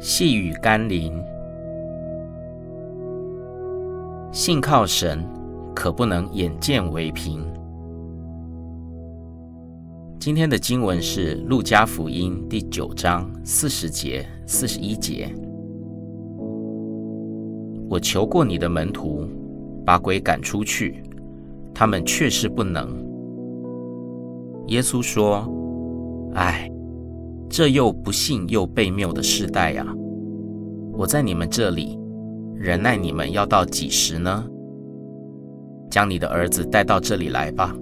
[0.00, 1.12] 细雨甘霖，
[4.30, 5.26] 信靠神，
[5.74, 7.44] 可不能眼见为凭。
[10.20, 15.34] 今天的经文是《路加福音》第九章四十节、四十一节。
[17.90, 19.28] 我求过你的门徒，
[19.84, 21.02] 把鬼赶出去，
[21.74, 23.04] 他们却是不能。
[24.68, 25.44] 耶稣说
[26.34, 26.70] ：“唉，
[27.50, 29.86] 这又不幸又悖谬的世代呀！
[30.92, 31.98] 我在你们这里
[32.54, 34.44] 忍耐你们要到几时呢？
[35.90, 37.74] 将你的儿子带到这里来吧。”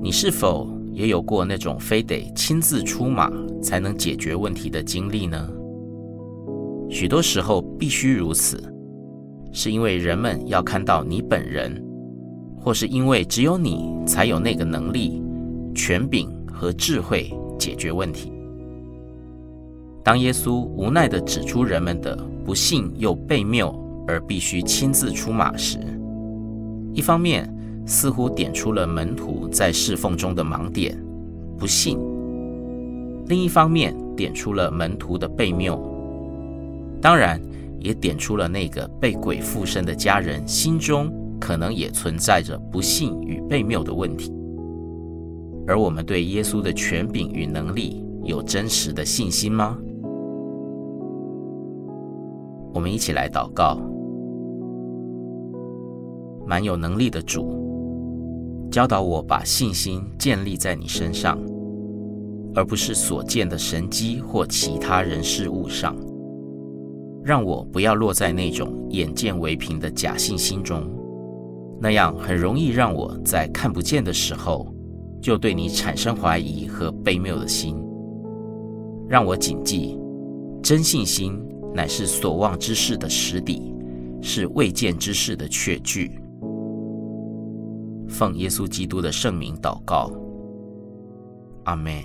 [0.00, 3.30] 你是否也有过那种非得亲自出马
[3.62, 5.48] 才能解决问题的经历呢？
[6.88, 8.62] 许多时候必须如此，
[9.52, 11.82] 是因为人们要看到你本人，
[12.58, 15.22] 或是因为只有你才有那个能力、
[15.74, 18.32] 权柄和智慧解决问题。
[20.04, 23.72] 当耶稣无奈地指出人们的不信又悖谬，
[24.06, 25.78] 而必须亲自出马时，
[26.92, 27.48] 一方面，
[27.86, 31.00] 似乎点出了门徒在侍奉中的盲点，
[31.56, 31.96] 不信；
[33.28, 35.80] 另一方面，点出了门徒的悖谬，
[37.00, 37.40] 当然
[37.78, 44.32] 也点出了那个被鬼附身的家人心中可能也存在着不信与悖谬的问题。
[45.66, 49.78] 而我们对耶稣的权柄与能力有真实的信心吗？
[52.74, 53.78] 我们一起来祷告，
[56.46, 57.60] 蛮有能力的主。
[58.70, 61.38] 教导我把信心建立在你身上，
[62.54, 65.94] 而不是所见的神迹或其他人事物上。
[67.22, 70.90] 让我不要落在那种眼见为凭的假信心中，
[71.80, 74.66] 那样很容易让我在看不见的时候
[75.22, 77.82] 就对你产生怀疑和悲谬的心。
[79.08, 79.96] 让我谨记，
[80.62, 81.40] 真信心
[81.72, 83.72] 乃是所望之事的实底，
[84.20, 86.20] 是未见之事的确据。
[88.08, 90.10] 奉耶稣基督的圣名祷告，
[91.64, 92.02] 阿门。